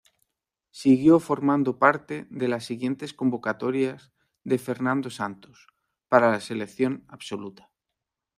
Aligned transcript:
Siguió 0.71 1.19
formando 1.19 1.77
parte 1.77 2.25
de 2.31 2.47
las 2.47 2.65
siguientes 2.65 3.13
convocatorias 3.13 4.11
de 4.43 4.57
Fernando 4.57 5.11
Santos 5.11 5.67
para 6.09 6.31
la 6.31 6.39
selección 6.39 7.05
absoluta. 7.07 7.71